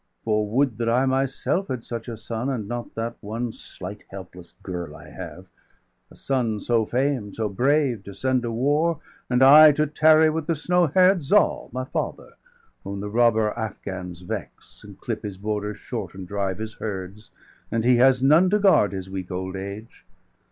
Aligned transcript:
For 0.23 0.47
would 0.49 0.79
that 0.79 0.89
I 0.89 1.05
myself 1.05 1.67
had 1.67 1.83
such 1.83 2.07
a 2.07 2.17
son, 2.17 2.49
And 2.49 2.67
not 2.67 2.95
that 2.95 3.17
one 3.21 3.53
slight 3.53 4.03
helpless 4.09 4.55
girl° 4.63 4.95
I 4.99 5.09
have 5.11 5.43
°230 5.45 5.45
A 6.09 6.15
son 6.15 6.59
so 6.59 6.85
famed, 6.87 7.35
so 7.35 7.47
brave, 7.49 8.01
to 8.05 8.15
send 8.15 8.41
to 8.41 8.49
war, 8.51 8.99
And 9.29 9.43
I 9.43 9.71
to 9.73 9.85
tarry 9.85 10.31
with 10.31 10.47
the 10.47 10.55
snow 10.55 10.87
hair'd 10.87 11.21
Zal,° 11.21 11.69
°232 11.69 11.73
My 11.73 11.85
father, 11.85 12.29
whom 12.83 12.99
the 12.99 13.11
robber 13.11 13.51
Afghans 13.55 14.21
vex, 14.21 14.83
And 14.83 14.99
clip 14.99 15.21
his 15.21 15.37
borders 15.37 15.77
short, 15.77 16.15
and 16.15 16.27
drive 16.27 16.57
his 16.57 16.73
herds, 16.77 17.29
And 17.71 17.83
he 17.83 17.97
has 17.97 18.23
none 18.23 18.49
to 18.49 18.57
guard 18.57 18.93
his 18.93 19.07
weak 19.07 19.29
old 19.29 19.55
age. 19.55 20.03